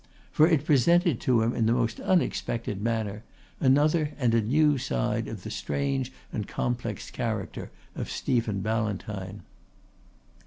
For 0.31 0.47
it 0.47 0.65
presented 0.65 1.21
to 1.21 1.43
him 1.43 1.53
in 1.53 1.67
the 1.67 1.73
most 1.73 1.99
unexpected 1.99 2.81
manner 2.81 3.23
another 3.59 4.13
and 4.17 4.33
a 4.33 4.41
new 4.41 4.79
side 4.79 5.27
of 5.27 5.43
the 5.43 5.51
strange 5.51 6.11
and 6.33 6.47
complex 6.47 7.11
character 7.11 7.69
of 7.95 8.09
Stephen 8.09 8.61
Ballantyne. 8.61 9.43